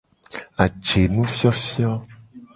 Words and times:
Ajenufiofio. 0.63 1.91